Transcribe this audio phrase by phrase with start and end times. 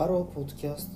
[0.00, 0.90] ハローポッドキャス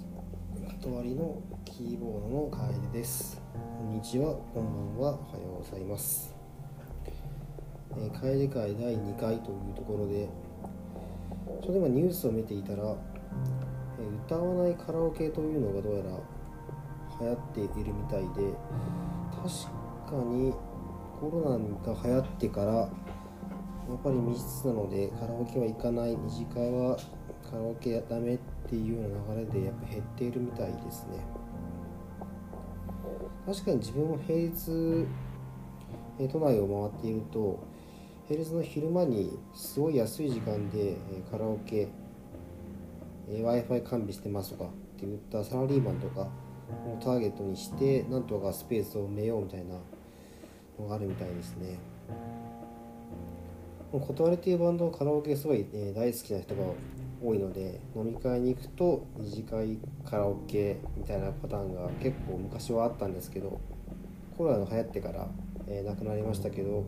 [0.81, 3.39] ト終わりのキーボードの楓です。
[3.53, 6.35] こんにちはこんばんはおはようございます、
[7.05, 10.27] えー、楓会第2回というところで
[11.63, 16.11] ちょうど今ニュースを見ていたら、えー歌わないカラオケというのがどうやら
[17.21, 18.55] 流行っているみたいで
[19.37, 19.67] 確
[20.09, 20.55] かに
[21.21, 22.89] コロナが流行ってからやっ
[24.03, 26.17] ぱり密室なのでカラオケは行かない。
[26.17, 26.97] 二次会は
[27.51, 31.19] カラオケダメっていうような流れでやっぱ減っているみたいですね。
[33.47, 35.07] 確かに自分も平日
[36.19, 37.63] えー都内を回っていると
[38.27, 41.89] 平日の昼間にすごい安い時間でえーカラオケ
[43.29, 46.29] w i f i 完備してますとかって言ったサラリーマンとか
[46.87, 49.75] をターゲットにしてなんとかスペースを埋めようみたいな
[50.79, 51.79] のがあるみたいですね。
[53.93, 56.63] 断れていうバンドカラオケすごい、えー大好きな人が
[57.25, 63.61] 多いので飲み会に行くと二次会カラオケみたいなパターンが結構昔はあったんですけど
[64.37, 65.27] コロナの流行ってから、
[65.67, 66.85] えーなくなりましたけど、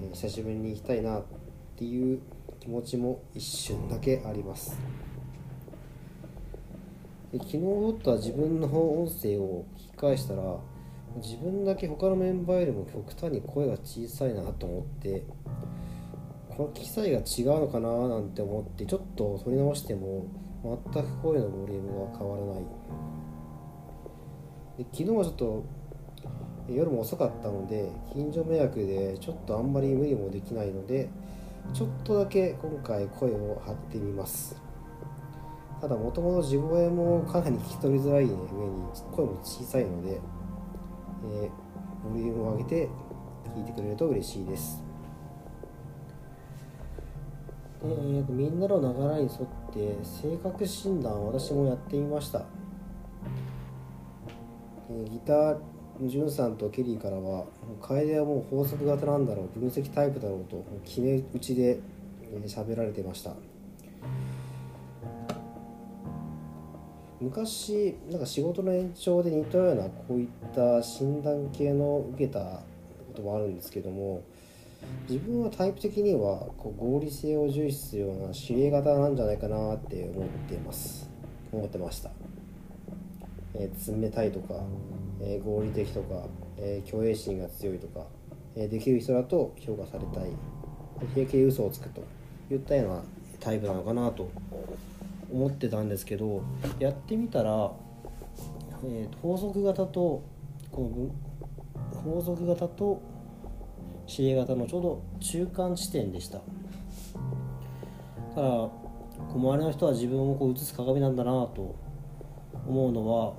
[0.00, 1.22] えー久しぶりに行きたいなっ
[1.76, 2.20] ていう
[2.60, 4.78] 気持ちも一瞬だけあります。
[7.32, 10.56] で昨日撮った自分の音声を聞き返したら
[11.16, 15.24] 自分だけ他のメンバーよりも極端に声が小さいなと思って
[16.58, 20.26] この機材が違うのかななんて思ってちょっと撮り直しても
[20.92, 22.64] 全く声のボリュームが変わらない。
[24.76, 25.64] で昨日はちょっと
[26.68, 31.08] 夜も遅かったので近所迷惑でちょっとあんまり無理もできないので
[31.72, 34.60] ちょっとだけ今回声を張ってみます。
[35.80, 40.20] ただもともと地声もかなり聞き取りづらいね上に声も小さいので、
[41.44, 41.50] えー
[42.02, 42.88] ボリュームを上げて
[43.54, 44.82] 聞いてくれると嬉しいです。
[47.82, 52.44] えーみんなの流れに沿って性格診断を私もやってみました、
[54.90, 55.58] えーギター
[56.02, 57.44] ジュンさんとケリーからは
[57.82, 61.80] 「楓はもう法則型なんだろう分析タイプだろう」と決め打ちで
[62.32, 63.32] えー喋られてました。
[67.20, 72.62] 昔なんか仕事の延長で似たようなこういった診断系の受けたこ
[73.12, 74.22] ともあるんですけども
[75.08, 81.10] 自分はタイプ的にはこう合理性を重視するような指令型なんじゃないかなって思っています。
[81.50, 82.10] 思ってました、
[83.54, 84.54] えー冷たいとか、
[85.20, 86.26] えー合理的とか、
[86.58, 88.06] えー虚栄心が強いとか、
[88.54, 90.30] えーできる人だと評価されたい。
[91.14, 92.02] 平気で嘘をつくと
[92.50, 93.02] いったような
[93.40, 94.28] タイプなのかなと
[95.32, 96.42] 思ってたんですけど
[96.80, 97.70] やってみたら、
[98.84, 100.22] えー法則型と
[100.70, 101.10] こ
[101.94, 103.00] の法則型と
[104.08, 106.38] 指令型のちょうど中間地点でした。
[108.34, 108.72] ただこ
[109.34, 111.76] う周りの人は自分をこう映す鏡なんだなと
[112.66, 113.34] 思うのは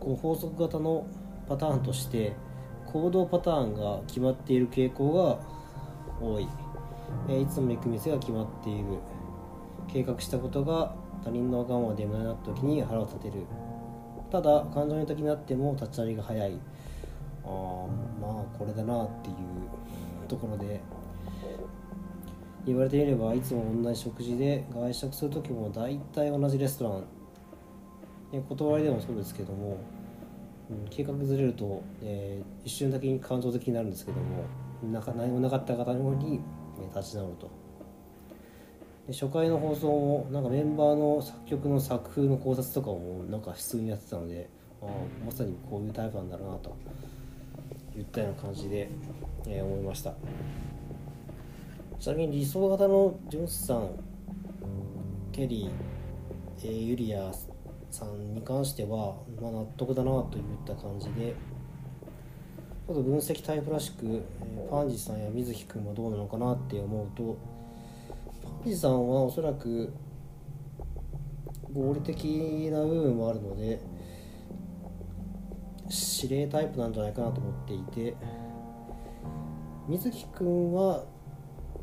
[0.00, 1.06] この法則型の
[1.48, 2.34] パターンとして
[2.86, 5.38] 行動パターンが決まっている傾向が
[6.24, 6.48] 多い、
[7.28, 8.84] えいつも行く店が決まっている。
[9.88, 13.46] 計画したことが他人の我慢で無駄になった時に腹を立てる。
[14.30, 16.58] ただ感情の時になっても立ち上げが早い。
[17.44, 17.86] あ
[18.20, 20.80] まあこれだなっていうところで
[22.66, 27.04] 言われてみればいつも同じ食事で外食する時も大体同じレストラン
[28.32, 34.44] え断りでもそうですけども、うん計画ずれると、えー一瞬だけに感情的になるんですけども
[34.90, 36.40] なか何もなかった方に、
[36.78, 37.50] えー立ち直ると。
[39.06, 44.48] で初回の放送もなんかメンバーの作曲の作風の考察とかもなんか普通にやってたので
[44.80, 44.86] あ
[45.26, 46.74] まさにこういうタイプなんだろうなと。
[47.96, 48.88] いったような感じで、
[49.46, 50.14] えー思いました。
[51.98, 53.90] ちなみに理想型のジュンスさん
[55.32, 55.70] ケリー、
[56.64, 57.32] えーユリア
[57.90, 61.34] さんに関しては、まあ、納得だなといった感じで
[62.86, 67.38] ちょっと分析タイプらしく、えーパンジさんや水木くんはどうなのかなって思うと
[68.42, 69.92] パンジさんはおそらく
[71.72, 72.24] 合理的
[72.70, 73.80] な部分もあるので
[76.22, 78.16] 指令タイプなんじゃないかなと思っていて
[79.88, 81.04] 水木くんは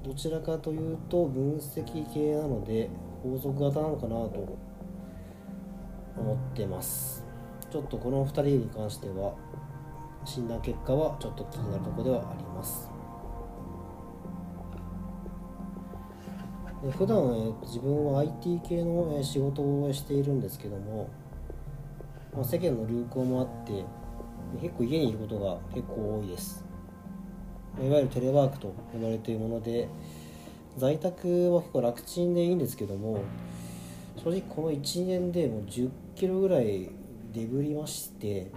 [0.03, 2.89] どちらかというと分析系なので
[3.21, 4.57] 法則型なのかなと
[6.17, 7.23] 思ってます。
[7.69, 9.33] ちょっとこの2人に関しては
[10.25, 12.91] 診断結果はちょっと気になるところではあります。
[16.83, 21.09] で普段、え自分は IT 系の、え仕事をしているんですけども、
[22.33, 23.85] まあ、世間の流行もあって
[24.59, 26.65] 結構家にいることが結構多いです。
[27.79, 29.87] いわゆるテレワークと呼ばれているもので
[30.77, 33.23] 在宅は結構楽ちんでいいんですけども
[34.23, 36.89] 正直この1年でもう1 0キロぐらい
[37.33, 38.51] デブりまして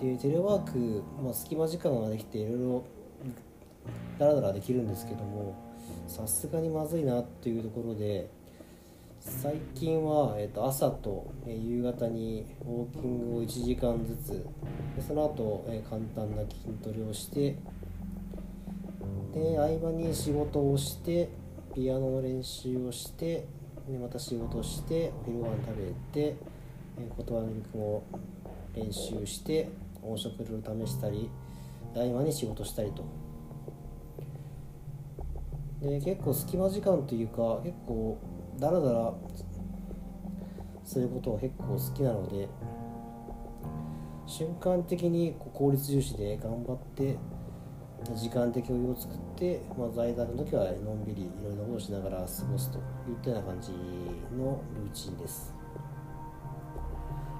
[0.00, 2.84] でテレワーク、まあ、隙間時間ができていろいろ
[4.18, 5.56] ダラダラできるんですけども
[6.06, 8.28] さすがにまずいなっていうところで
[9.26, 14.46] 最近は、えー、と朝と、え、夕方にウォーキングを1時間ずつ
[14.94, 17.56] でその後、え、簡単な筋トレをして
[19.32, 21.30] で合間に仕事をして
[21.74, 23.46] ピアノの練習をして
[23.88, 26.36] でまた仕事してお昼ご飯食べて、
[26.98, 28.04] えー、言葉の陸も
[28.74, 29.70] 練習して
[30.02, 31.30] 音色いろいろ試したり
[31.94, 33.04] 合間に仕事したりと。
[35.80, 38.18] で結構隙間時間というか結構
[38.58, 39.14] ダラダラ
[40.84, 42.48] することが結構好きなので
[44.26, 47.18] 瞬間的に効率重視で頑張って
[48.14, 52.84] 時間的余裕を作って、まあ、在宅の時はのんびりいろいろなことをしながら過ごすといっ
[53.22, 53.72] たような感じ
[54.36, 55.54] のルーチンです。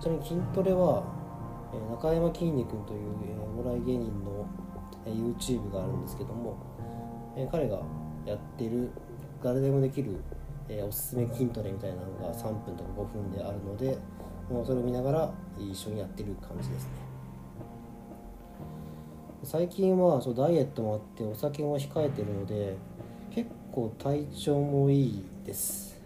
[0.01, 1.05] ちなみに筋トレは
[1.91, 4.47] 中山きんに君というお笑い芸人の
[5.07, 6.57] YouTube があるんですけども
[7.51, 7.81] 彼が
[8.25, 8.91] やってる
[9.43, 10.23] 誰でもできる、
[10.69, 13.99] えー、おすすめ筋トレみたいなのが3分とか5分であるので
[14.51, 16.91] もうそれを見ながら一緒にやってる感じですね。
[19.43, 22.77] 最近はそうダイエットもあってお酒も控えてるので
[23.31, 26.01] 結構体調もいいです。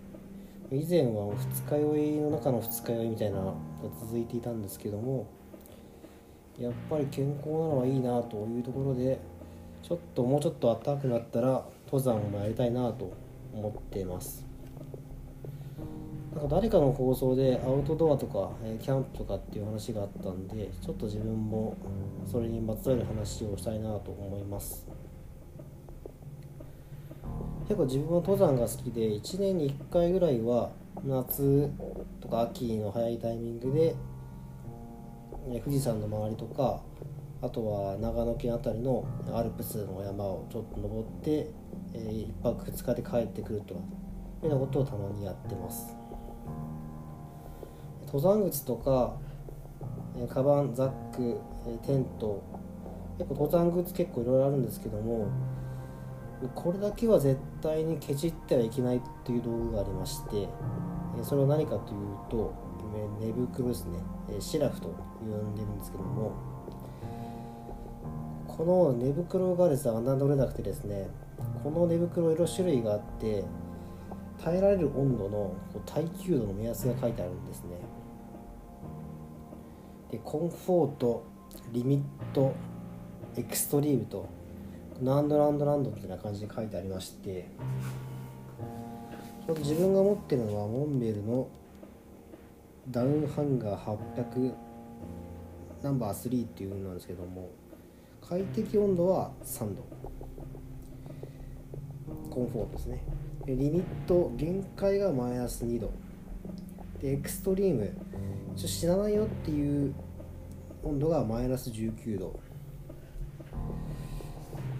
[0.71, 3.53] 以前は二日酔いの中の二日酔いみたいなのが
[4.01, 5.27] 続いていたんですけども
[6.59, 9.19] やっぱり健康なのはいいなというところで
[9.83, 13.13] ちょっともうちょっと暖かくなったら登山をやりたいなと
[13.55, 14.48] 思ってます。
[16.35, 21.77] なんか誰かの放送でアウトドアとか、えキャンプとかっていう話があったんでちょっと自分も
[22.27, 24.87] それにまつわる話をしたいなと思います。
[27.69, 30.71] 結構自分は登山が好きで1年に1回ぐらいは
[31.05, 31.71] 夏
[32.21, 33.95] とか秋の早いタイミングで
[35.63, 36.81] 富士山の周りとか
[37.41, 41.51] あとは長野県辺りのアルプスの山をちょっと登って、
[41.95, 43.77] え、1泊2日で帰ってくるとい
[44.47, 46.08] うようなことをたまにやってます。
[48.13, 49.15] 登山靴とか、
[50.17, 52.43] えー、カバンザック、え、テント。
[53.19, 55.27] 結構登山靴結構いろいろあるんですけども
[56.55, 60.49] これだけは絶対にケチってはいけないっていう道具がありまして
[61.25, 62.55] それは何かというと
[63.21, 63.99] 寝袋ですね。
[64.41, 64.89] シラフと
[65.21, 66.33] 呼んでるんですけども
[68.47, 71.09] この寝袋がですね侮れなくてですね
[71.65, 73.45] この寝袋いろ種類があって
[74.43, 75.55] 耐えられる温度の
[75.87, 77.98] 耐久度の目安が書いてあるんですね。
[80.11, 81.25] でコンフォート
[81.73, 82.55] リミット
[83.37, 84.27] エクストリームと
[85.03, 87.49] ランドランドランドってな感じで書いてありまして
[89.59, 91.49] 自分が持ってるのはモンベルの
[92.91, 94.55] ダウンハンガー800
[95.83, 97.51] ナンバー3っていうのなんですけども
[98.29, 99.87] 快適温度は3度。
[102.31, 103.03] コンフォートですね。
[103.47, 105.91] リミット限界がマイナス2度。
[107.01, 107.91] でエクストリーム
[108.59, 109.95] ちょ死なないよっていう
[110.83, 112.41] 温度がマイナス19度。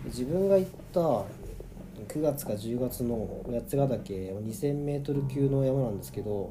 [0.07, 6.51] 自分が行った9月か10月の八ヶ岳 2000m 級の山なんですけど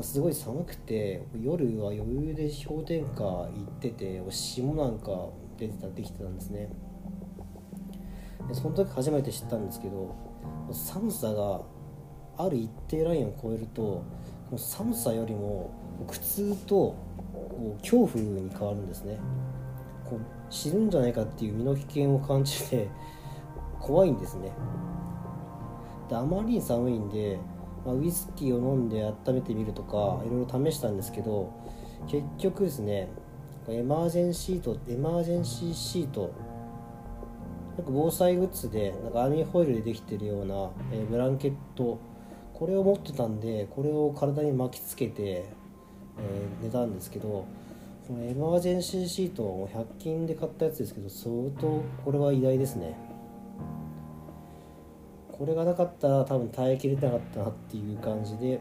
[0.00, 5.28] すごい寒くて夜は余裕で氷点下行ってて霜なんか
[5.58, 6.70] 出てたできてたんですね。
[8.48, 10.16] でその時初めて知ったんですけど
[10.72, 11.60] 寒さが
[12.38, 14.04] ある一定ラインを超えるとも
[14.54, 16.96] う寒さよりも苦痛と
[17.80, 19.18] 恐怖に変わるんですね。
[20.04, 22.88] こう死ぬんじゃないかっていう身の危険を感じて
[23.80, 24.52] 怖いんですね。
[26.08, 27.38] であまりに寒いんで、
[27.84, 31.52] まあ、ウイスキーを飲んで温めてみるとかいろいろ試したんですけど
[32.08, 33.08] 結局ですね
[33.68, 36.32] エマージェンシートエマージェンシーシート
[37.76, 41.98] なんか防災グッズでなんかアルミホイルでできてるような、え、ブランケット
[42.54, 45.44] これを持ってたんでこれを体に巻きつけて、
[46.18, 47.46] えー、寝たんですけど
[48.06, 52.96] このエマージェンシーシートを100均で買ったやつですけど相当これは偉大ですね。
[55.32, 58.58] これがなかったら多分耐えきれなかったなっていう感じで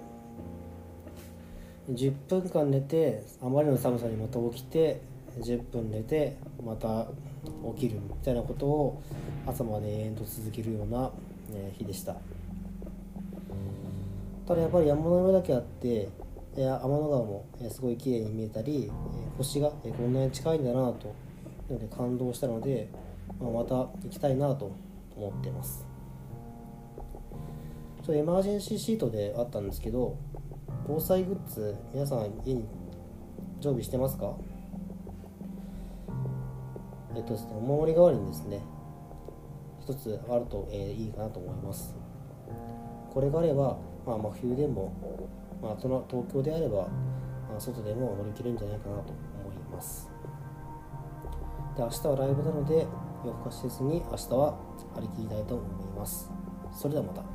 [1.90, 5.00] 10分間寝てあまりの寒さにまた起きて
[5.40, 6.36] 10分寝て
[6.66, 7.08] また
[7.76, 9.02] 起きるみたいなことを
[9.46, 11.12] 朝まで延々と続けるような、
[11.78, 12.16] 日でした。
[14.48, 16.10] ただやっぱり山の上だけあって
[16.56, 18.92] 天の川もすごい綺麗に見えたり
[19.38, 21.08] 星がこんなに近いんだなと
[21.70, 22.90] いうので感動したので、
[23.40, 24.72] まあ、また行きたいなと
[25.16, 25.86] 思ってます。
[28.04, 30.16] ちょエマージェンシーシートであったんですけど
[30.88, 32.66] 防災グッズ皆さん家に
[33.60, 34.36] 常備してますか？
[37.16, 38.62] えっとですねお守り代わりにですね
[39.82, 41.96] 一つあると、えー、いいかなと思います。
[43.12, 44.92] これがあれば、まあ、真冬でも、
[45.66, 46.82] まあ、東京であれば、
[47.50, 50.12] まあ、外でも乗り切れるんじゃないかなと思います。
[51.76, 52.86] で明日はライブなので
[53.26, 54.58] 夜更かしせずに明日は
[54.94, 56.30] 張り切りたいと思います。
[56.72, 57.35] それではまた。